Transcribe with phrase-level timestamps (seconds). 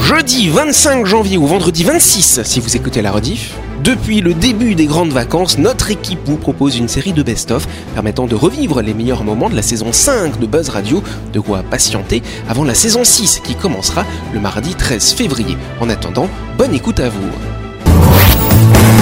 [0.00, 4.86] Jeudi 25 janvier ou vendredi 26, si vous écoutez la rediff, depuis le début des
[4.86, 9.24] grandes vacances, notre équipe vous propose une série de best-of permettant de revivre les meilleurs
[9.24, 11.02] moments de la saison 5 de Buzz Radio,
[11.32, 15.56] de quoi patienter avant la saison 6 qui commencera le mardi 13 février.
[15.80, 19.01] En attendant, bonne écoute à vous.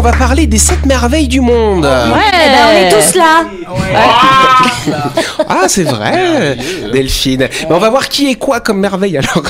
[0.00, 1.84] On va parler des 7 merveilles du monde.
[1.84, 3.44] Ouais, eh ben, on est tous là.
[5.48, 6.56] Ah, c'est vrai,
[6.92, 7.48] Delphine.
[7.68, 9.42] Mais on va voir qui est quoi comme merveille alors.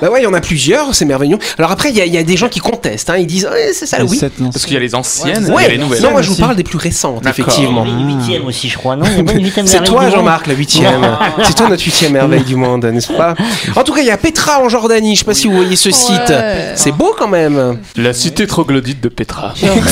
[0.00, 1.38] Bah ouais, il y en a plusieurs, c'est merveilleux.
[1.58, 3.10] Alors après, il y, a- il y a des gens qui contestent.
[3.10, 3.16] hein.
[3.16, 4.20] Ils disent, ouais, c'est ça, Les oui.
[4.52, 6.02] Parce qu'il y a les anciennes et Ouais, les nouvelles.
[6.02, 7.84] non, moi je vous parle des plus récentes, effectivement.
[7.84, 9.04] Huitième aussi, je crois, non
[9.66, 11.00] C'est toi, Jean-Marc, la huitième.
[11.44, 13.34] c'est toi notre huitième merveille du monde, n'est-ce pas?
[13.76, 15.14] En tout cas, il y a Petra en Jordanie.
[15.14, 16.32] Je sais pas si vous voyez ce site.
[16.76, 17.78] C'est beau quand même.
[17.96, 19.54] La cité troglodyte de Petra.
[19.62, 19.84] Rêve,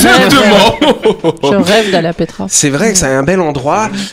[1.43, 2.45] je rêve d'aller à Petra.
[2.49, 3.62] C'est vrai que c'est un bel endroit.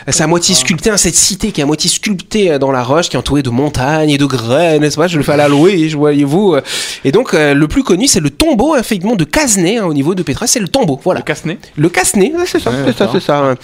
[0.09, 2.83] C'est à moitié sculpté, hein, cette cité qui est à moitié sculptée euh, dans la
[2.83, 5.07] roche, qui est entourée de montagnes et de graines, n'est-ce pas?
[5.07, 6.57] Je le fais à la louer, je voyez-vous.
[7.05, 10.15] Et donc, euh, le plus connu, c'est le tombeau, effectivement, de Casnay, hein, au niveau
[10.15, 10.47] de Petra.
[10.47, 11.21] C'est le tombeau, voilà.
[11.21, 11.25] Le
[11.77, 13.39] Le Casnay, c'est ça, Ouais, c'est ça, c'est ça.
[13.39, 13.55] hein.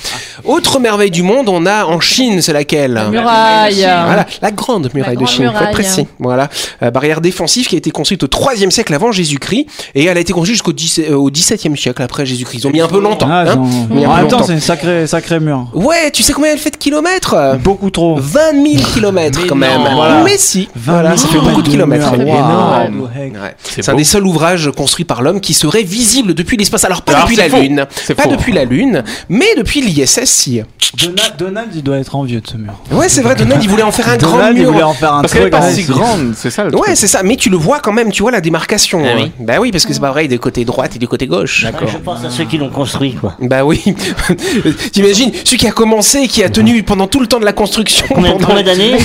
[0.44, 3.00] Autre merveille du monde, on a en Chine, c'est laquelle?
[3.10, 3.76] Muraille.
[3.80, 5.72] Voilà, la grande muraille de grande Chine, faut être muraille.
[5.74, 6.06] précis.
[6.18, 6.48] Voilà,
[6.82, 10.20] Euh, barrière défensive qui a été construite au 3e siècle avant Jésus-Christ et elle a
[10.20, 12.60] été construite jusqu'au 10 euh, au 17e siècle après Jésus-Christ.
[12.62, 13.28] Ils ont mis un peu longtemps.
[13.30, 13.58] Ah, hein.
[13.58, 14.46] ont- a En pas même temps, longtemps.
[14.46, 15.68] c'est une sacrée, sacrée mur.
[15.76, 17.56] Ouais, tu sais combien elle fait de kilomètres?
[17.62, 18.16] Beaucoup trop.
[18.18, 19.82] 20 000 kilomètres quand même.
[19.94, 20.22] Voilà.
[20.24, 22.12] Mais si, 20 voilà, ça fait 000 beaucoup de kilomètres.
[22.16, 23.04] Wow.
[23.04, 23.54] Ouais.
[23.62, 23.98] C'est un beau.
[23.98, 26.84] des seuls ouvrages construits par l'homme qui serait visible depuis l'espace.
[26.84, 27.60] Alors pas Alors, depuis la faux.
[27.60, 28.30] Lune, pas faux.
[28.30, 30.24] depuis la Lune, mais depuis l'ISS.
[30.24, 30.62] Si.
[30.98, 32.72] Donald, Donald, il doit être envieux de ce mur.
[32.90, 33.34] Ouais, c'est vrai.
[33.34, 34.72] Donald, il voulait en faire un grand Donald, il mur.
[34.72, 36.86] voulait en faire un Parce qu'elle pas ouais, si c'est- grande, c'est ça le truc.
[36.86, 37.22] Ouais, c'est ça.
[37.22, 38.10] Mais tu le vois quand même.
[38.12, 39.02] Tu vois la démarcation.
[39.04, 39.16] Ah hein.
[39.18, 39.32] oui.
[39.40, 41.64] Bah oui, parce que c'est pas vrai du côté droite et du côté gauche.
[41.64, 43.34] Ouais, Je pense à ceux qui l'ont construit, quoi.
[43.40, 43.82] Bah oui.
[44.92, 47.52] T'imagines celui qui a commencé et qui a tenu pendant tout le temps de la
[47.52, 48.06] construction.
[48.14, 48.96] Combien, pendant- combien d'années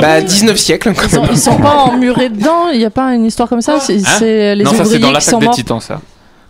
[0.00, 0.92] Bah 19 siècles.
[0.94, 1.30] quand Ils sont, même.
[1.32, 4.54] ils sont pas emmurés dedans, il n'y a pas une histoire comme ça C'est c'est
[4.54, 5.54] les non, ça c'est dans qui l'attaque des morts.
[5.54, 6.00] titans, ça.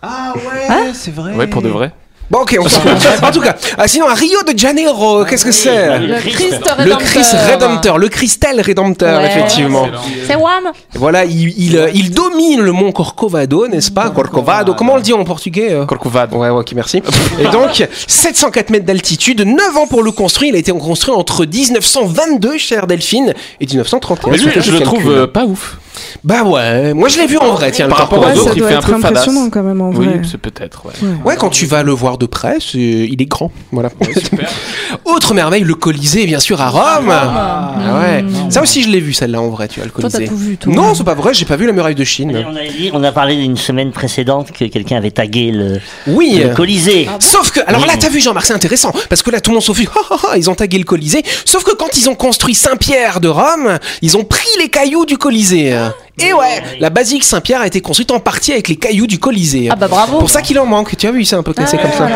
[0.02, 1.34] Ah ouais, c'est vrai.
[1.34, 1.92] Ouais, pour de vrai.
[2.28, 2.80] Bon ok, on s'en
[3.22, 6.82] En tout cas, ah, sinon à Rio de Janeiro, qu'est-ce que c'est Le Christ Le
[6.82, 6.98] Rédempteur.
[6.98, 9.26] Christ Rédempteur, le Christel Rédempteur, Ouais.
[9.28, 9.86] effectivement.
[10.26, 14.10] C'est Wham Voilà, il, il, euh, il domine le mont Corcovado, n'est-ce pas?
[14.10, 15.84] Corcovado, comment on le dit en portugais euh?
[15.86, 16.36] Corcovado.
[16.38, 17.00] Ouais, ouais, ok, merci.
[17.38, 20.50] Et donc, 704 mètres d'altitude, 9 ans pour le construire.
[20.50, 24.32] Il a été construit entre 1922, chère Delphine, et 1931.
[24.32, 25.76] Mais lui, je le le trouve euh, pas ouf.
[26.24, 27.88] Bah ouais, moi je l'ai vu en vrai, tiens.
[27.88, 28.40] Par le rapport Corcovado.
[28.40, 29.04] aux Ouais, ça autres, il fait un peu fadasse.
[29.22, 30.20] impressionnant quand même en Oui, vrai.
[30.30, 30.92] c'est peut-être, ouais.
[31.24, 33.50] Ouais, quand tu vas le voir de près, il est grand.
[33.72, 33.90] Voilà.
[34.18, 34.48] Super.
[35.16, 37.08] Autre merveille, le Colisée, bien sûr, à Rome.
[37.10, 38.24] Ah, Ah ouais.
[38.50, 40.28] Ça aussi, je l'ai vu, celle-là, en vrai, tu vois, le Toi, t'as Colisée.
[40.28, 40.72] tout vu, toi.
[40.74, 42.44] Non, c'est pas vrai, j'ai pas vu la muraille de Chine.
[42.46, 46.38] on, avait dit- on a parlé d'une semaine précédente que quelqu'un avait tagué le, Oui.
[46.44, 47.08] le Colisée.
[47.18, 49.62] Sauf que, alors là, t'as vu, Jean-Marc, c'est intéressant, parce que là, tout le monde
[49.64, 51.22] s'en fout, Ah, ah, ah, ils ont tagué le Colisée.
[51.46, 55.16] Sauf que quand ils ont construit Saint-Pierre de Rome, ils ont pris les cailloux du
[55.16, 55.74] Colisée.
[56.18, 59.68] Et ouais, la basilique Saint-Pierre a été construite en partie avec les cailloux du Colisée.
[59.70, 61.76] Ah bah bravo Pour ça qu'il en manque, tu as vu, c'est un peu classé
[61.76, 62.08] comme ça.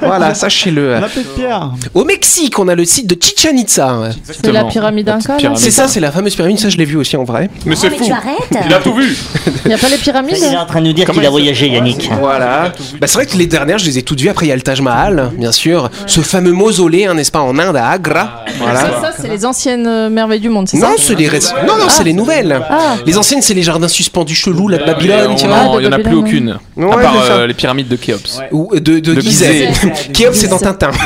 [0.00, 0.94] Voilà, sachez-le.
[0.94, 1.72] La petite pierre.
[1.94, 4.10] Au Mexique, on a le site de Chichen Itza.
[4.24, 5.36] C'est la pyramide Inca.
[5.56, 7.50] C'est ça, c'est la fameuse pyramide, ça je l'ai vu aussi en vrai.
[7.66, 8.04] Mais c'est fou.
[8.04, 9.16] Il a tout vu.
[9.64, 11.26] Il n'y a pas les pyramides Il est en train de nous dire Comment qu'il
[11.26, 12.10] a voyagé, Yannick.
[12.20, 12.72] Voilà.
[13.00, 14.28] Bah, c'est vrai que les dernières, je les ai toutes vues.
[14.28, 15.90] Après, il y a le Taj Mahal, bien sûr.
[16.06, 18.44] Ce fameux mausolée, hein, n'est-ce pas, en Inde, à Agra.
[18.58, 18.80] Voilà.
[18.80, 21.88] Ça, ça, c'est les anciennes merveilles du monde, c'est ça Non, c'est les Non, non,
[21.88, 22.60] c'est les nouvelles.
[22.70, 22.96] Ah.
[23.06, 25.56] Les anciennes, c'est les jardins suspendus chelous, la Babylone, tu vois.
[25.60, 26.58] Ah, Non, de il n'y en a plus aucune.
[26.76, 27.32] Ouais, à part ça.
[27.32, 28.40] euh, les pyramides de Khéops.
[28.52, 29.68] Ou de, de, De Gizeh.
[30.12, 30.90] Khéops, c'est dans Tintin.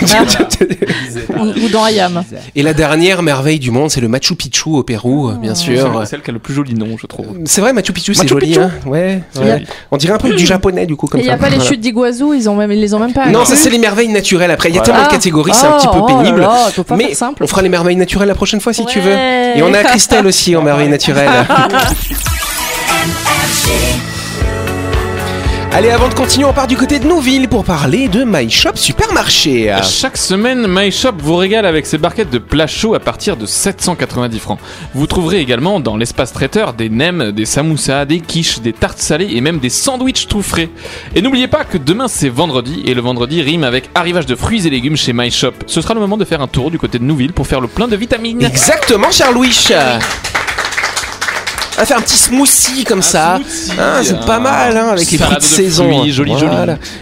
[1.38, 2.22] Ou, ou dans Ayam.
[2.56, 5.90] Et la dernière merveille du monde, c'est le Machu Picchu au Pérou, bien sûr.
[6.00, 7.26] C'est celle qui a le plus joli nom, je trouve.
[7.44, 8.58] C'est vrai, Machu Picchu, c'est joli.
[8.58, 9.62] Hein ouais, ouais.
[9.90, 11.36] On dirait un peu du japonais, du coup, comme Et il ça.
[11.36, 13.44] n'y a pas les chutes d'Iguazu, ils, ont même, ils les ont même pas Non,
[13.44, 14.50] ça c'est les merveilles naturelles.
[14.50, 15.10] Après, il y a tellement de Ah.
[15.12, 16.48] catégories, c'est un petit peu Oh, oh pénible.
[16.96, 19.12] mais on fera les merveilles naturelles la prochaine fois si tu veux.
[19.12, 21.28] Et on a Christelle aussi en merveilles naturelles.
[25.70, 28.70] Allez, avant de continuer, on part du côté de Nouville pour parler de My Shop
[28.74, 29.76] Supermarché.
[29.82, 34.38] Chaque semaine, MyShop vous régale avec ses barquettes de plats chauds à partir de 790
[34.38, 34.58] francs.
[34.94, 39.28] Vous trouverez également dans l'espace traiteur des nems, des samoussas, des quiches, des tartes salées
[39.32, 40.70] et même des sandwichs tout frais.
[41.14, 44.66] Et n'oubliez pas que demain c'est vendredi et le vendredi rime avec arrivage de fruits
[44.66, 45.52] et légumes chez MyShop.
[45.66, 47.68] Ce sera le moment de faire un tour du côté de Nouville pour faire le
[47.68, 48.42] plein de vitamines.
[48.42, 49.68] Exactement, cher Louis.
[51.78, 53.38] Va faire un petit smoothie comme ça.
[53.78, 55.98] Hein, c'est pas mal hein, avec les fruits de de saison.
[55.98, 56.54] fruits, joli, joli.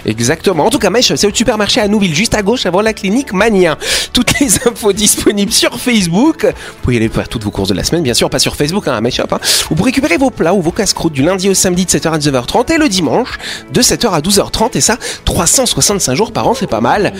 [0.05, 0.67] Exactement.
[0.67, 3.32] En tout cas, Mèche, c'est au supermarché à Nouville, juste à gauche avant la clinique
[3.32, 3.78] Mania.
[4.12, 6.44] Toutes les infos disponibles sur Facebook.
[6.44, 8.87] Vous pouvez aller faire toutes vos courses de la semaine, bien sûr, pas sur Facebook,
[8.88, 9.40] hein, à Mèche Shop, hein.
[9.69, 12.19] Vous pourrez récupérer vos plats ou vos casse-croûtes du lundi au samedi de 7h à
[12.19, 13.38] 19h30 et le dimanche
[13.73, 17.12] de 7h à 12h30 et ça 365 jours par an, c'est pas mal.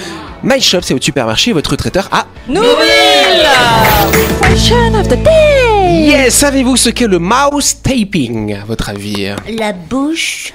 [0.43, 3.47] My Shop, c'est au supermarché, votre traiteur à Nouvelle
[4.43, 9.29] Fashion of the day Yes, savez-vous ce qu'est le mouse taping, à votre avis?
[9.51, 10.53] La bouche.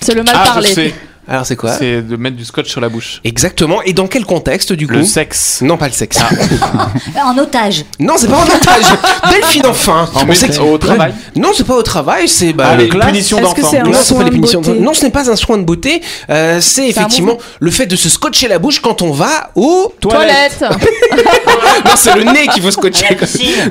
[0.00, 0.68] C'est le mal Ah, je parlé.
[0.74, 0.94] sais.
[1.32, 3.20] Alors c'est quoi C'est de mettre du scotch sur la bouche.
[3.24, 3.80] Exactement.
[3.82, 5.60] Et dans quel contexte du coup Le sexe.
[5.62, 6.18] Non, pas le sexe.
[7.24, 7.84] En otage.
[7.98, 8.84] Non, c'est pas en otage.
[9.30, 10.08] Delphine enfin.
[10.14, 11.14] En On sait que- au travail.
[11.36, 12.28] Non, c'est pas au travail.
[12.28, 13.70] C'est bah, Ah, les le- punitions Est-ce que d'enfants.
[13.70, 14.60] c'est un Non, c'est soin pas les de punitions.
[14.60, 16.02] beauté Non, ce n'est pas un soin de beauté.
[16.28, 19.90] Euh, c'est effectivement le fait de se scotcher la bouche quand on va au.
[20.00, 23.16] Toilette Non, c'est le nez qu'il faut scotcher.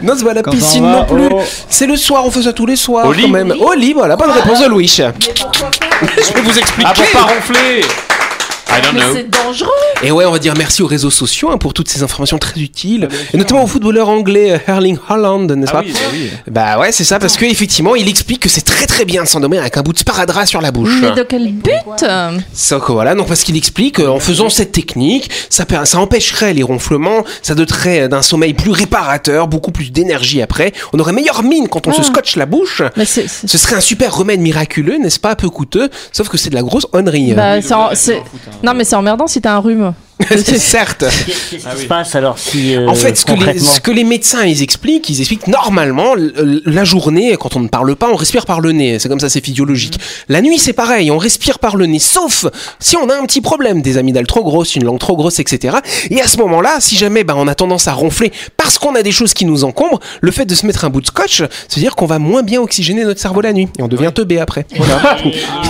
[0.01, 1.27] Non, c'est pas la Quand on piscine va non plus.
[1.27, 2.25] au- C'est le soir.
[2.25, 3.23] On fait ça tous les soirs Au lit.
[3.23, 3.53] quand même.
[3.59, 4.15] Au lit, voilà.
[4.15, 4.87] Bonne réponse de Louis.
[4.87, 5.03] Je
[6.33, 6.89] vais vous expliquer.
[6.89, 8.20] Ah, pour pas ronfler
[8.71, 9.13] I don't Mais know.
[9.15, 9.69] c'est dangereux
[10.03, 12.59] Et ouais, on va dire merci aux réseaux sociaux hein, pour toutes ces informations très
[12.61, 16.29] utiles, et notamment au footballeur anglais euh, Erling Haaland, n'est-ce Ah pas oui, bah oui.
[16.49, 19.27] Bah ouais, c'est ça, parce que effectivement, il explique que c'est très très bien de
[19.27, 20.97] s'endormir avec un bout de sparadrap sur la bouche.
[21.01, 21.71] Mais de quel but
[22.53, 26.53] Ça, voilà, donc parce qu'il explique euh, en faisant cette technique, ça, per- ça empêcherait
[26.53, 30.71] les ronflements, ça doterait euh, d'un sommeil plus réparateur, beaucoup plus d'énergie après.
[30.93, 32.05] On aurait meilleure mine quand on se Ah.
[32.05, 32.81] scotche la bouche.
[32.97, 33.27] Mais c'est...
[33.27, 36.55] c'est- Ce serait un super remède miraculeux, n'est-ce pas, peu coûteux, sauf que c'est de
[36.55, 37.33] la grosse honnerie.
[37.33, 38.21] Bah, c'est en- c'est-
[38.63, 39.93] Non mais c'est emmerdant si t'as un rhume.
[40.59, 40.99] Certes.
[41.25, 42.75] Qu'est-ce qui se passe alors si.
[42.75, 45.47] euh, En fait, ce que, les, concrètement ce que les médecins ils expliquent, ils expliquent
[45.47, 48.99] normalement l- la journée, quand on ne parle pas, on respire par le nez.
[48.99, 49.99] C'est comme ça, c'est physiologique.
[50.29, 52.45] La nuit, c'est pareil, on respire par le nez, sauf
[52.79, 55.77] si on a un petit problème, des amygdales trop grosses, une langue trop grosse, etc.
[56.11, 59.01] Et à ce moment-là, si jamais bah, on a tendance à ronfler parce qu'on a
[59.01, 61.95] des choses qui nous encombrent, le fait de se mettre un bout de scotch, c'est-à-dire
[61.95, 64.67] qu'on va moins bien oxygéner notre cerveau la nuit et on devient teubé après.
[64.75, 65.17] Voilà.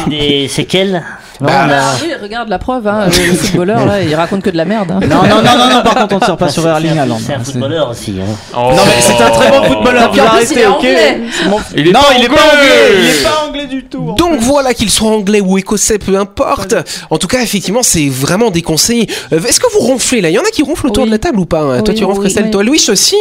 [0.09, 1.03] Des, des séquelles
[1.41, 4.13] Non, Bah, on a- Ah Oui, regarde la preuve, hein, le le footballeur là, il
[4.15, 4.91] raconte que de la merde.
[4.91, 4.99] hein.
[5.01, 6.99] Non, non, non, non, non, par contre, on ne tire pas sur c'est- Erling c'est
[6.99, 7.19] un- Haaland.
[7.25, 8.15] C'est un footballeur aussi.
[8.21, 8.25] hein.
[8.55, 8.69] Oh.
[8.75, 11.19] Non, mais c'est un très bon footballeur, vous arrêtez, est ok anglais.
[11.75, 12.91] Il est Non, pas il est pas anglais.
[12.99, 16.75] Il est pas anglais du tout Donc voilà, qu'il soit anglais ou écossais, peu importe.
[17.09, 19.09] En tout cas, effectivement, c'est vraiment déconseillé.
[19.33, 20.29] Euh, Est-ce que vous ronflez là?
[20.29, 21.09] Il y en a qui ronflent autour Oui.
[21.09, 22.45] de la table ou pas Toi, tu ronfles, Christelle?
[22.45, 22.51] oui.
[22.51, 23.15] Toi, Louis aussi?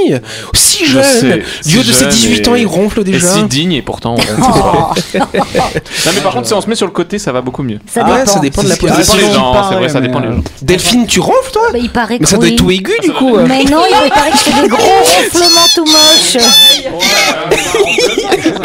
[0.54, 3.04] Si Je jeune sais, Du haut si de ses jeune 18 ans, il ronfle Et
[3.04, 3.26] déjà.
[3.34, 5.00] si digne et pourtant on ronfle.
[5.14, 7.78] Non mais par contre si on se met sur le côté ça va beaucoup mieux.
[7.86, 9.14] Ça ouais, ça dépend de la position.
[9.14, 10.42] Pareil, gens, c'est vrai ça dépend euh, gens.
[10.62, 13.12] Delphine, tu ronfles toi Bah, il paraît que Mais ça doit être tout aigu du
[13.12, 13.36] coup.
[13.36, 13.44] euh.
[13.48, 16.36] Mais non, il paraît que je fais des gros ronflements tout moches.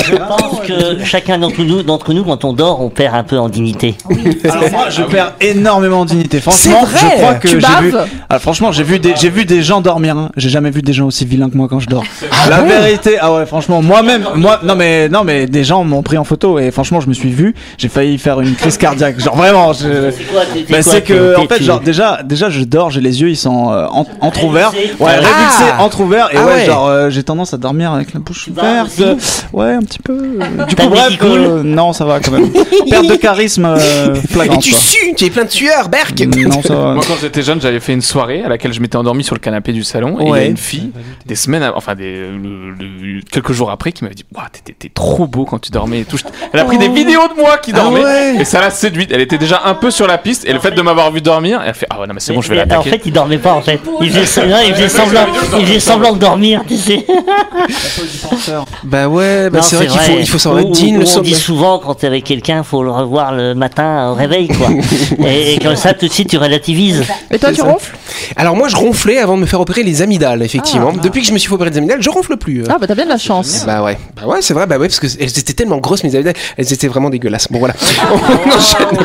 [0.07, 3.37] Je pense que chacun d'entre nous, d'entre nous, quand on dort, on perd un peu
[3.39, 3.95] en dignité.
[4.43, 6.39] Alors moi, je perds énormément en dignité.
[6.39, 7.93] Franchement, C'est vrai je crois que j'ai vu.
[8.29, 10.17] Ah, franchement, j'ai vu des, j'ai vu des gens dormir.
[10.17, 10.29] hein.
[10.37, 12.03] J'ai jamais vu des gens aussi vilains que moi quand je dors.
[12.31, 16.03] Ah La vérité, ah ouais, franchement, moi-même, moi, non mais, non mais, des gens m'ont
[16.03, 17.55] pris en photo et franchement, je me suis vu.
[17.77, 19.19] J'ai failli faire une crise cardiaque.
[19.25, 19.73] Genre vraiment.
[19.73, 23.01] je- C'est Bah, c'est que t'es- en fait t'es- genre déjà déjà je dors j'ai
[23.01, 25.09] les yeux ils sont euh, en- entrouverts ouais Ah.
[25.09, 26.65] révulsés entrouverts et Ah ouais, ouais.
[26.65, 29.01] genre euh, j'ai tendance à dormir avec la bouche ouverte
[29.53, 30.17] ouais un petit peu
[30.67, 32.49] du coup bref euh, non ça va quand même
[32.89, 34.79] perte de charisme euh, Et flagrante tu quoi.
[34.79, 37.79] sues, tu es plein de sueur, Berk non ça va Moi quand j'étais jeune j'avais
[37.79, 40.29] fait une soirée à laquelle je m'étais endormi sur le canapé du salon et il
[40.29, 40.91] y a une fille
[41.25, 42.25] des semaines enfin des
[43.31, 44.25] quelques jours après qui m'avait dit
[44.63, 46.17] t'es t'es trop beau quand tu dormais et tout.
[46.53, 48.35] Elle a pris des vidéos de moi qui Ah dormais ouais.
[48.39, 49.11] et ça l'a séduite.
[49.15, 51.61] Elle était déjà un peu sur la piste et le fait de m'avoir vu dormir
[51.65, 52.89] elle fait ah ouais non mais c'est bon je vais l'attaquer.
[52.89, 53.79] En fait, il dormait pas en fait.
[54.01, 55.25] Il faisait, non, il faisait semblant,
[55.57, 57.05] il faisait semblant de dormir, tu sais.
[58.83, 61.33] Bah ouais, bah Non, c'est vrai qu'il faut, il faut Ou- être digne On dit
[61.33, 64.67] souvent quand t'es avec quelqu'un, faut le revoir le matin au réveil, quoi.
[65.27, 67.03] et, et comme ça, tout de suite, tu relativises.
[67.31, 67.95] Et toi tu ronfles?
[68.35, 70.91] Alors moi, je ronflais avant de me faire opérer les amygdales, effectivement.
[70.93, 72.61] Depuis que je me suis fait opérer les amygdales, je ronfle plus.
[72.61, 72.67] euh.
[72.69, 73.63] Ah bah t'as bien de la chance.
[73.65, 76.13] Bah ouais, bah ouais, c'est vrai, bah ouais, parce que elles étaient tellement grosses mes
[76.13, 77.47] amygdales, elles étaient vraiment dégueulasses.
[77.49, 77.73] Bon voilà.
[78.11, 79.04] On enchaîne.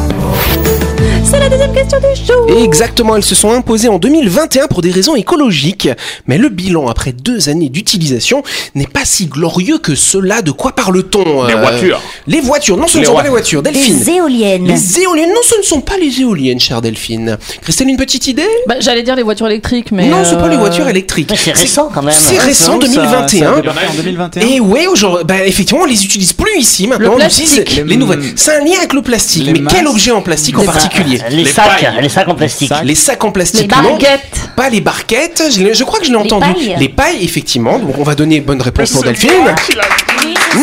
[1.31, 2.63] C'est la deuxième question du jour.
[2.63, 5.89] Exactement, elles se sont imposées en 2021 pour des raisons écologiques.
[6.27, 8.43] Mais le bilan après deux années d'utilisation
[8.75, 10.41] n'est pas si glorieux que cela.
[10.41, 12.01] De quoi parle-t-on Les euh, voitures.
[12.27, 13.61] Les voitures, non, ce ne Les sont pas les voitures.
[13.63, 13.97] Delphine.
[13.99, 14.65] Les éoliennes.
[14.67, 17.37] Les éoliennes, non, ce ne sont pas les éoliennes, chère Delphine.
[17.61, 18.47] Christelle, une petite idée?
[18.67, 20.07] Bah, J'allais dire les voitures électriques, mais.
[20.07, 21.31] Non, ce ne sont pas les euh, voitures électriques.
[21.35, 22.15] C'est récent quand même.
[22.17, 23.39] C'est récent, Ça, ça, 2021.
[23.39, 24.47] ça a débarqué en 2021.
[24.47, 26.87] Et ouais, aujourd'hui, bah, effectivement, on les utilise plus ici.
[26.87, 27.75] Maintenant, on utilise plastique.
[27.77, 28.21] les, Les- nouvelles.
[28.35, 29.45] C'est un lien avec le plastique.
[29.45, 30.67] les mais quel objet en plastique en Les
[31.29, 31.99] Les, Les sacs, pailles.
[32.01, 32.69] les sacs en plastique.
[32.69, 32.83] Sacs.
[32.83, 33.89] Les sacs en Les plastique, non.
[33.91, 34.49] barquettes.
[34.55, 36.53] Pas les barquettes, je, je crois que je l'ai Les entendu.
[36.53, 36.75] pailles.
[36.79, 37.79] Les pailles, effectivement.
[37.79, 39.29] Donc on va donner une bonne réponse pour Delphine.
[40.23, 40.61] Oui, Non,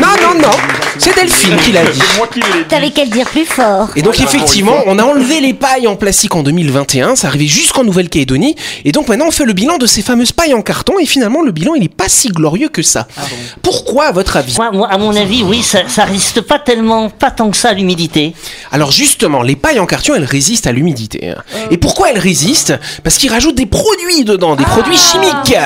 [0.00, 0.56] non, non, non.
[0.98, 2.00] C'est Delphine qui l'a dit.
[2.16, 2.64] moi qui l'ai dit.
[2.68, 3.88] T'avais qu'à le dire plus fort.
[3.96, 7.84] Et donc effectivement, on a enlevé les pailles en plastique en 2021, ça arrivait jusqu'en
[7.84, 8.54] Nouvelle-Calédonie,
[8.84, 11.42] et donc maintenant on fait le bilan de ces fameuses pailles en carton, et finalement
[11.42, 13.06] le bilan il est pas si glorieux que ça.
[13.62, 14.54] Pourquoi à votre avis?
[14.56, 17.70] Moi, moi, à mon avis, oui, ça, ça résiste pas tellement, pas tant que ça
[17.70, 18.32] à l'humidité.
[18.72, 21.30] Alors justement, les pailles en carton elles résistent à l'humidité.
[21.30, 21.42] hein.
[21.70, 22.74] Et pourquoi elles résistent?
[23.02, 25.56] Parce qu'ils rajoutent des produits dedans, des produits chimiques.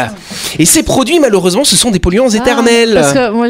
[0.58, 2.94] Et ces produits malheureusement ce sont des polluants éternels.
[2.96, 3.48] Ah, Parce que moi,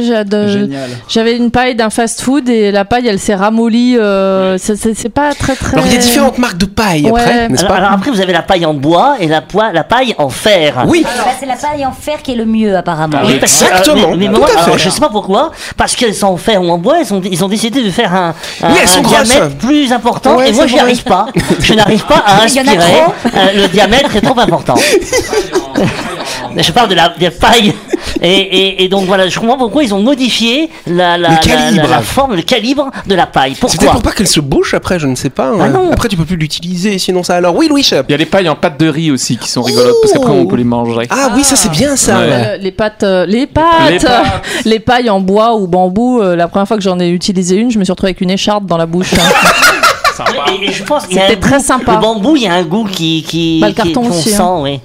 [1.09, 3.97] j'avais une paille d'un fast-food et la paille, elle s'est ramollie.
[3.99, 5.75] euh, c'est- pas très très.
[5.75, 7.21] Alors il y a différentes marques de paille Ouais.
[7.21, 9.73] après, n'est-ce Alors, pas alors après, vous avez la paille en bois et la, poi-
[9.73, 10.85] la paille en fer.
[10.87, 11.03] Oui.
[11.05, 13.19] Bah, c'est la paille en fer qui est le mieux apparemment.
[13.25, 16.29] Oui, parce que, euh, Exactement, mais, moi, alors, je sais pas pourquoi, parce qu'elles sont
[16.29, 18.79] en fer ou en bois, ils ont, ils ont décidé de faire un, un, Oui,
[18.83, 19.23] elles sont un grosses.
[19.25, 20.37] diamètre plus important.
[20.37, 21.27] Ouais, et moi, j'y arrive pas.
[21.61, 22.77] Je n'arrive pas à inspirer.
[22.77, 24.75] Euh, le diamètre est trop important.
[26.57, 27.75] je parle de la des pailles.
[28.23, 31.41] Et, et, et donc voilà, je comprends pourquoi ils ont modifié la, la, Le la-
[31.41, 31.83] calibre.
[31.85, 33.55] la- la forme, le calibre de la paille.
[33.55, 35.53] C'était Pourquoi pour pas qu'elle se bouche après, je ne sais pas.
[35.59, 35.69] Ah hein.
[35.69, 35.91] non.
[35.93, 37.55] Après tu peux plus l'utiliser, sinon ça alors.
[37.57, 37.81] Oui Louis.
[37.91, 40.31] Il y a les pailles en pâte de riz aussi qui sont rigolotes parce qu'après
[40.33, 41.07] on peut les manger.
[41.11, 42.19] Ah oui, ça c'est bien ça.
[42.19, 42.27] Ouais.
[42.31, 44.43] Euh, les pâtes, euh, les pâtes, Les pâtes.
[44.65, 46.21] les pailles en bois ou bambou.
[46.21, 48.31] euh, la première fois que j'en ai utilisé une, je me suis retrouvée avec une
[48.31, 49.13] écharpe dans la bouche.
[50.29, 50.53] hein.
[50.61, 51.95] Et, et je pense qu'il y a C'était un très goût- sympa.
[51.97, 54.31] Le bambou, il y a un goût qui qui, Bah, le qui- carton qu'on aussi,
[54.31, 54.61] sent, hein.
[54.63, 54.81] oui.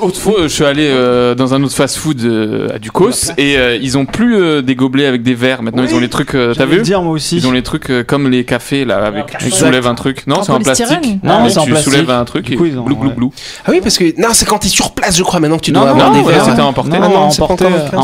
[0.00, 3.76] Autre fois, je suis allé euh, dans un autre fast-food euh, à Ducos et euh,
[3.80, 5.62] ils ont plus euh, des gobelets avec des verres.
[5.62, 6.34] Maintenant, ils ont les trucs.
[6.34, 7.36] euh, T'as vu dire moi aussi.
[7.36, 10.26] Ils ont les trucs euh, comme les cafés là, avec tu soulèves un truc.
[10.26, 10.86] Non, c'est en plastique.
[11.22, 13.14] Non, c'est en tu soulèves un truc et glou ouais.
[13.16, 13.32] glou.
[13.64, 15.72] Ah oui, parce que non, c'est quand t'es sur place, je crois maintenant que tu
[15.72, 16.44] Non, dois non, avoir non, des verres.
[16.44, 16.96] c'était emporté.
[17.00, 18.00] Ah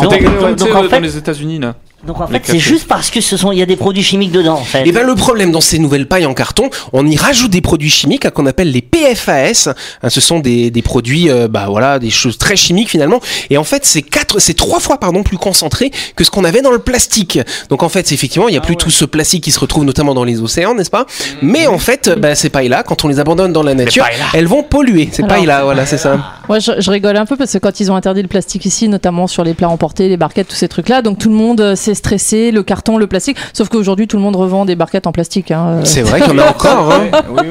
[0.57, 1.75] C'était dans les États-Unis là.
[2.07, 4.33] Donc en fait, c'est juste parce que ce sont, il y a des produits chimiques
[4.33, 4.85] dedans, en fait.
[4.87, 7.91] Et ben le problème dans ces nouvelles pailles en carton, on y rajoute des produits
[7.91, 9.69] chimiques hein, qu'on appelle les PFAS.
[10.03, 13.21] Hein, ce sont des, des produits, euh, bah voilà, des choses très chimiques finalement.
[13.51, 16.61] Et en fait, c'est quatre, c'est trois fois pardon plus concentré que ce qu'on avait
[16.61, 17.39] dans le plastique.
[17.69, 20.15] Donc en fait, effectivement, il y a plus tout ce plastique qui se retrouve notamment
[20.15, 21.07] dans les océans, n'est-ce pas?
[21.41, 24.05] Mais en fait, bah, ces pailles-là, quand on les abandonne dans la nature,
[24.35, 25.09] elles vont polluer.
[25.13, 26.19] Ces pailles-là, voilà, c'est ça.
[26.49, 28.89] Moi, je, je rigole un peu parce que quand ils ont interdit le plastique ici,
[28.89, 31.77] notamment sur les plats emportés, les barquettes, tous ces trucs-là, donc tout le monde euh,
[31.95, 33.37] stressé, le carton, le plastique.
[33.53, 35.51] Sauf qu'aujourd'hui, tout le monde revend des barquettes en plastique.
[35.51, 35.81] hein.
[35.85, 36.93] C'est vrai qu'il y en a encore.
[36.93, 37.05] Hein.
[37.31, 37.47] Oui,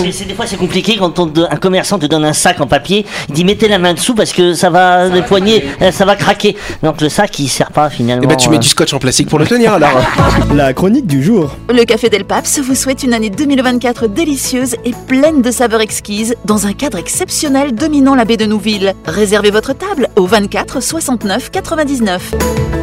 [0.00, 3.04] oui, des fois c'est compliqué quand on un commerçant te donne un sac en papier,
[3.28, 6.16] il dit mettez la main dessous parce que ça va les poignets, euh, ça va
[6.16, 6.56] craquer.
[6.82, 8.22] Donc le sac il sert pas finalement.
[8.24, 10.00] Et ben tu mets euh, du scotch en plastique pour le tenir alors.
[10.54, 11.54] La chronique du jour.
[11.70, 16.34] Le Café Del Paps vous souhaite une année 2024 délicieuse et pleine de saveurs exquises
[16.44, 18.94] dans un cadre exceptionnel dominant la baie de Nouville.
[19.06, 22.77] Réservez votre table au 24 69 99.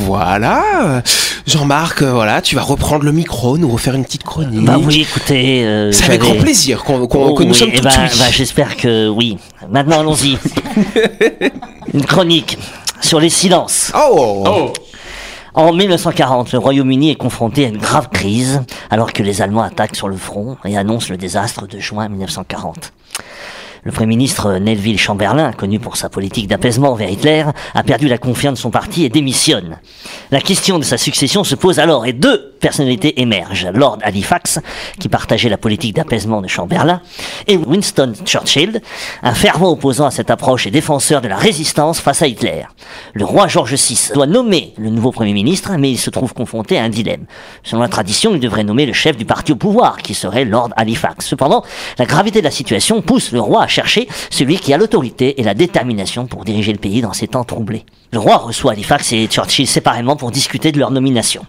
[0.00, 1.02] Voilà.
[1.46, 4.64] Jean-Marc, euh, voilà, tu vas reprendre le micro, nous refaire une petite chronique.
[4.64, 7.70] Bah oui, écoutez, euh, C'est avec grand plaisir qu'on, qu'on- Oh, que nous oui, sommes
[7.72, 7.94] eh tout oui.
[8.18, 9.36] bah, J'espère que oui.
[9.70, 10.38] Maintenant allons-y.
[11.94, 12.58] Une chronique
[13.00, 13.92] sur les silences.
[13.96, 14.72] Oh,
[15.54, 19.96] En 1940, le Royaume-Uni est confronté à une grave crise alors que les Allemands attaquent
[19.96, 22.92] sur le front et annoncent le désastre de juin 1940.
[23.82, 27.44] Le Premier ministre Neville Chamberlain, connu pour sa politique d'apaisement envers Hitler,
[27.74, 29.78] a perdu la confiance de son parti et démissionne.
[30.30, 33.68] La question de sa succession se pose alors et deux personnalités émergent.
[33.72, 34.60] Lord Halifax,
[34.98, 37.00] qui partageait la politique d'apaisement de Chamberlain,
[37.46, 38.80] et Winston Churchill,
[39.22, 42.64] un fervent opposant à cette approche et défenseur de la résistance face à Hitler.
[43.14, 46.78] Le roi George VI doit nommer le nouveau Premier ministre, mais il se trouve confronté
[46.78, 47.24] à un dilemme.
[47.62, 50.70] Selon la tradition, il devrait nommer le chef du parti au pouvoir, qui serait Lord
[50.76, 51.26] Halifax.
[51.26, 51.64] Cependant,
[51.98, 55.44] la gravité de la situation pousse le roi à chercher celui qui a l'autorité et
[55.44, 57.84] la détermination pour diriger le pays dans ces temps troublés.
[58.12, 61.46] Le roi reçoit Halifax et Churchill séparément pour discuter de leur nomination.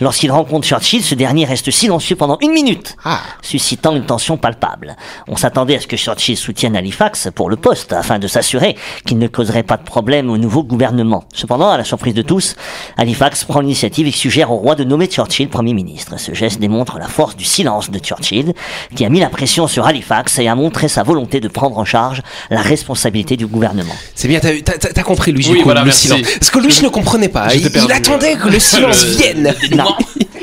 [0.00, 3.20] Lorsqu'il rencontre Churchill, ce dernier reste silencieux pendant une minute, Ah.
[3.42, 4.96] suscitant une tension palpable.
[5.28, 8.76] On s'attendait à ce que Churchill soutienne Halifax pour le poste, afin de s'assurer
[9.06, 11.24] qu'il ne causerait pas de problème au nouveau gouvernement.
[11.34, 12.56] Cependant, à la surprise de tous,
[12.96, 16.18] Halifax prend l'initiative et suggère au roi de nommer Churchill Premier ministre.
[16.18, 18.54] Ce geste démontre la force du silence de Churchill,
[18.94, 21.84] qui a mis la pression sur Halifax et a montré sa volonté de prendre en
[21.84, 23.94] charge la responsabilité du gouvernement.
[24.14, 26.08] c'est bien, t'as, t'as- t'as compris Louis, Oui, voilà, le merci.
[26.08, 26.26] silence.
[26.38, 27.54] Parce que Louis ne comprenait pas.
[27.54, 29.54] Il, attendait que le silence Le- vienne.
[29.76, 29.94] Non.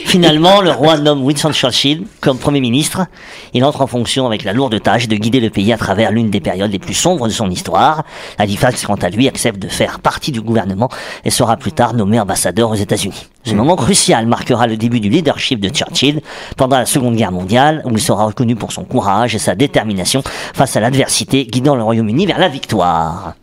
[0.06, 3.06] Finalement, le roi nomme Winston Churchill comme Premier ministre.
[3.54, 6.30] Il entre en fonction avec la lourde tâche de guider le pays à travers l'une
[6.30, 8.04] des périodes les plus sombres de son histoire.
[8.38, 10.90] Halifax, quant à lui, accepte de faire partie du gouvernement
[11.24, 13.28] et sera plus tard nommé ambassadeur aux États-Unis.
[13.46, 16.22] Ce moment crucial marquera le début du leadership de Churchill
[16.58, 20.24] pendant la Seconde Guerre mondiale, où il sera reconnu pour son courage et sa détermination
[20.54, 23.34] face à l'adversité, guidant le Royaume-Uni vers la victoire.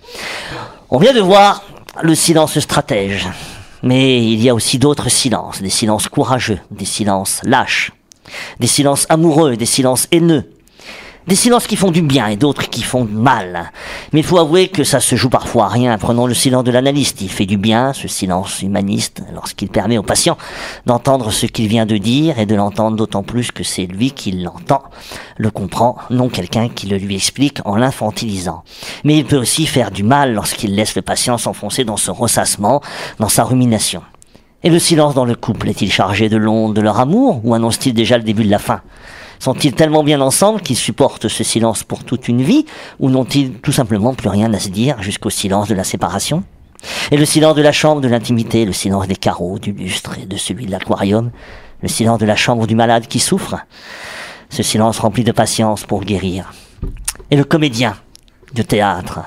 [0.90, 1.62] On vient de voir
[2.02, 3.28] le silence stratège.
[3.82, 7.92] Mais il y a aussi d'autres silences, des silences courageux, des silences lâches,
[8.60, 10.48] des silences amoureux, des silences haineux,
[11.26, 13.70] des silences qui font du bien et d'autres qui font du mal.
[14.12, 15.96] Mais il faut avouer que ça se joue parfois à rien.
[15.98, 17.20] Prenons le silence de l'analyste.
[17.20, 20.36] Il fait du bien, ce silence humaniste, lorsqu'il permet au patient
[20.86, 24.32] d'entendre ce qu'il vient de dire et de l'entendre d'autant plus que c'est lui qui
[24.32, 24.82] l'entend,
[25.36, 28.64] le comprend, non quelqu'un qui le lui explique en l'infantilisant.
[29.04, 32.80] Mais il peut aussi faire du mal lorsqu'il laisse le patient s'enfoncer dans son ressassement,
[33.18, 34.02] dans sa rumination.
[34.64, 37.94] Et le silence dans le couple est-il chargé de l'onde de leur amour ou annonce-t-il
[37.94, 38.80] déjà le début de la fin?
[39.42, 42.64] Sont-ils tellement bien ensemble qu'ils supportent ce silence pour toute une vie
[43.00, 46.44] ou n'ont-ils tout simplement plus rien à se dire jusqu'au silence de la séparation?
[47.10, 50.26] Et le silence de la chambre de l'intimité, le silence des carreaux, du lustre et
[50.26, 51.32] de celui de l'aquarium,
[51.80, 53.56] le silence de la chambre du malade qui souffre,
[54.48, 56.52] ce silence rempli de patience pour guérir.
[57.32, 57.96] Et le comédien
[58.54, 59.22] de théâtre,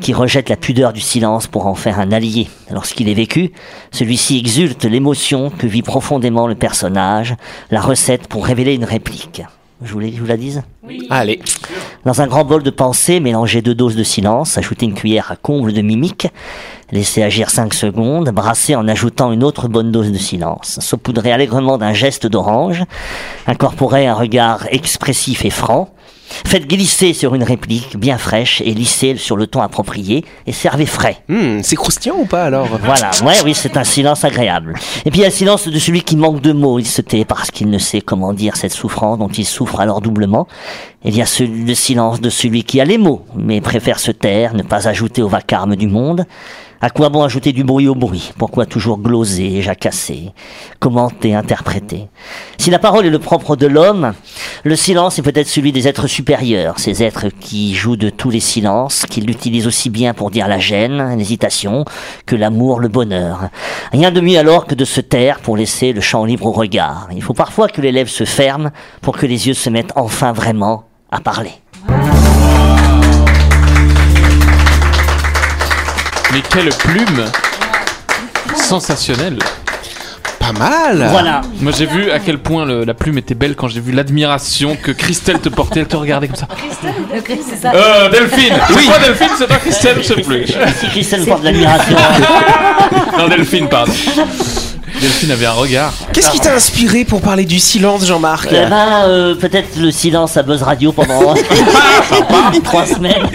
[0.00, 2.48] qui rejette la pudeur du silence pour en faire un allié.
[2.72, 3.52] Lorsqu'il est vécu,
[3.92, 7.36] celui-ci exulte l'émotion que vit profondément le personnage,
[7.70, 9.42] la recette pour révéler une réplique.
[9.82, 10.62] Je voulais que je vous la dise
[11.08, 11.40] Allez.
[12.04, 15.36] Dans un grand bol de pensée, mélangez deux doses de silence, ajoutez une cuillère à
[15.36, 16.28] comble de mimique,
[16.92, 21.78] laissez agir 5 secondes, brassez en ajoutant une autre bonne dose de silence, saupoudrez allègrement
[21.78, 22.84] d'un geste d'orange,
[23.46, 25.90] incorporez un regard expressif et franc,
[26.46, 30.86] Faites glisser sur une réplique bien fraîche et lissez sur le ton approprié et servez
[30.86, 31.18] frais.
[31.28, 32.68] Hmm, c'est croustillant ou pas alors?
[32.82, 34.74] Voilà, ouais, oui, c'est un silence agréable.
[35.04, 36.78] Et puis il y a le silence de celui qui manque de mots.
[36.78, 40.00] Il se tait parce qu'il ne sait comment dire cette souffrance dont il souffre alors
[40.00, 40.46] doublement.
[41.04, 44.54] Il y a le silence de celui qui a les mots, mais préfère se taire,
[44.54, 46.26] ne pas ajouter au vacarme du monde.
[46.82, 48.32] À quoi bon ajouter du bruit au bruit?
[48.38, 50.32] Pourquoi toujours gloser, jacasser,
[50.78, 52.08] commenter, interpréter?
[52.56, 54.14] Si la parole est le propre de l'homme,
[54.64, 58.40] le silence est peut-être celui des êtres supérieurs, ces êtres qui jouent de tous les
[58.40, 61.84] silences, qui l'utilisent aussi bien pour dire la gêne, l'hésitation,
[62.26, 63.48] que l'amour, le bonheur.
[63.92, 67.08] Rien de mieux alors que de se taire pour laisser le champ libre au regard.
[67.12, 70.32] Il faut parfois que les lèvres se ferment pour que les yeux se mettent enfin
[70.32, 71.52] vraiment à parler.
[76.32, 77.24] Mais quelle plume
[78.54, 79.38] Sensationnelle
[80.52, 81.40] Pas mal Voilà.
[81.60, 84.76] Moi j'ai vu à quel point le- la plume était belle quand j'ai vu l'admiration
[84.80, 86.48] que Christelle te portait, elle te regardait comme ça.
[87.28, 87.72] C'est ça.
[87.74, 90.46] Euh, Delphine C'est toi Delphine C'est toi Christelle Je sais plus.
[90.46, 91.96] Si Christelle porte de l'admiration.
[93.18, 93.92] Non, Delphine, pardon.
[95.00, 95.94] Delphine avait un regard.
[96.12, 100.36] Qu'est-ce qui t'a inspiré pour parler du silence, Jean-Marc Eh ben, euh, peut-être le silence
[100.36, 101.34] à Buzz Radio pendant
[102.64, 103.26] trois semaines.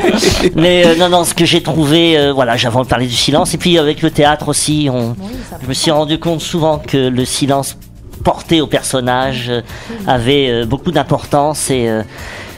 [0.56, 3.16] Mais euh, non, non, ce que j'ai trouvé, euh, voilà, j'avais envie de parler du
[3.16, 3.54] silence.
[3.56, 5.16] Et puis avec le théâtre aussi, on,
[5.64, 7.78] je me suis rendu compte souvent que le silence
[8.24, 9.62] porté au personnage euh,
[10.06, 11.70] avait euh, beaucoup d'importance.
[11.72, 12.04] Et, euh,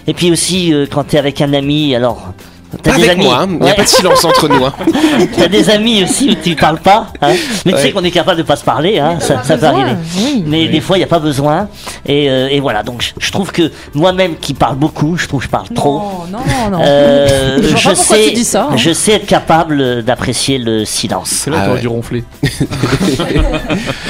[0.06, 2.34] et puis aussi, euh, quand tu es avec un ami, alors...
[2.84, 3.74] T'as Pas des avec amis, moi, il n'y a Ouais.
[3.76, 4.66] pas de silence entre nous.
[4.66, 4.74] hein.
[5.38, 7.34] T'as des amis aussi où tu parles pas, hein.
[7.66, 7.82] mais tu Ouais.
[7.82, 9.18] sais qu'on est capable de pas se parler, hein.
[9.20, 9.92] ça, ça peut arriver.
[10.18, 10.44] oui.
[10.46, 11.70] Mais des fois, il n'y a pas besoin.
[12.06, 15.46] Et, euh, et voilà, donc je, trouve que moi-même qui parle beaucoup, je trouve que
[15.46, 16.00] je parle trop.
[16.32, 16.40] Non,
[16.72, 16.84] non, non.
[16.84, 18.76] Euh, Je sais, tu dis ça, hein.
[18.78, 21.30] je sais être capable d'apprécier le silence.
[21.30, 21.80] C'est là Ah ouais.
[21.80, 22.24] dû ronfler.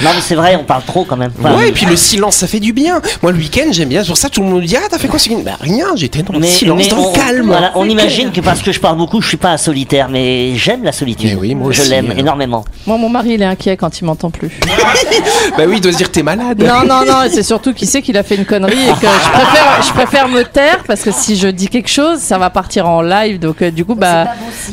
[0.04, 1.32] Non, mais c'est vrai, on parle trop quand même.
[1.40, 3.02] Enfin, Ouais, et puis le silence, ça fait du bien.
[3.24, 4.02] Moi, le week-end, j'aime bien.
[4.02, 5.42] C'est pour ça, tout le monde me dit Ah, t'as fait quoi ce week-end?
[5.44, 7.48] Bah, rien, j'étais dans le mais, silence, mais dans on, le calme.
[7.48, 10.56] voilà, on imagine que parce que je parle beaucoup, je suis pas un solitaire, mais
[10.56, 11.32] j'aime la solitude.
[11.34, 12.20] Mais oui, moi je aussi, l'aime euh.
[12.20, 12.64] énormément.
[12.86, 14.50] Moi, mon mari, il est inquiet quand il m'entend plus.
[15.58, 16.62] Bah oui, il doit se dire T'es malade.
[16.62, 19.08] Non, non, non, et c'est surtout qu'il sait qu'il a fait une connerie et que
[19.08, 22.50] je préfère, je préfère me taire parce que si je dis quelque chose, ça va
[22.50, 23.40] partir en live.
[23.40, 24.26] Donc, euh, du coup, bah,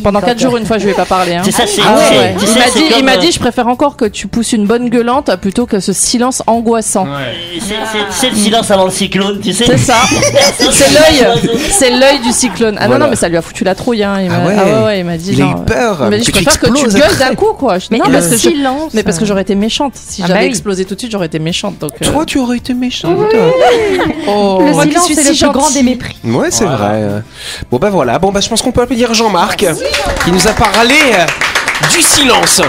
[0.03, 1.35] pendant quand 4 on- jours, une fois, je vais pas parler.
[1.37, 1.43] Hein.
[1.45, 1.81] C'est ça, c'est.
[1.87, 2.35] Ah ouais, c'est- ouais.
[2.39, 4.27] tu Il m'a c'est dit, il comme, m'a euh, dit, je préfère encore que tu
[4.27, 7.07] pousses une bonne gueulante plutôt que ce silence angoissant.
[7.59, 9.65] c'est- c'est- C'est le silence avant le cyclone, tu sais.
[9.67, 9.97] C'est ça.
[10.59, 11.27] C'est l'œil,
[11.71, 12.77] c'est l'œil du cyclone.
[12.79, 12.99] Ah Voilà.
[12.99, 14.19] non non mais ça lui a foutu la trouille hein.
[14.21, 14.85] Il Ah m'a- ouais.
[14.85, 15.33] ouais, il m'a dit.
[15.33, 17.19] Il a genre, eu peur, Il m'a dit que je tu préfère que tu gueules
[17.19, 17.79] d'un coup quoi.
[17.79, 18.93] Je- Mais non le parce que je- silence.
[18.95, 19.93] mais parce que j'aurais été méchante.
[19.95, 20.49] Si Ah j'avais bah oui.
[20.51, 21.79] explosé tout de suite, j'aurais été méchante.
[21.79, 21.93] Donc.
[22.03, 23.17] euh, Toi, tu aurais été méchante.
[24.29, 26.17] oh, Le moi silence suis c'est si le plus grand des mépris.
[26.25, 27.23] Ouais, c'est vrai.
[27.71, 28.19] Bon, bah voilà.
[28.19, 29.65] Bon, bah je pense qu'on peut applaudir Jean-Marc
[30.25, 31.25] qui nous a parlé euh,
[31.91, 32.61] du silence.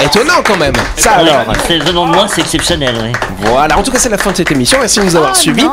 [0.00, 0.74] Étonnant quand même.
[0.96, 1.44] Ça alors.
[1.66, 3.12] C'est venant de moi, c'est exceptionnel.
[3.40, 5.66] Voilà, en tout cas c'est la fin de cette émission, merci de nous avoir suivis.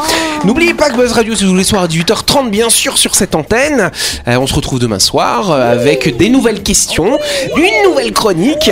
[0.43, 3.35] N'oubliez pas que Buzz Radio c'est tous les soirs à 18h30 bien sûr sur cette
[3.35, 3.91] antenne.
[4.27, 7.19] On se retrouve demain soir avec des nouvelles questions,
[7.55, 8.71] une nouvelle chronique.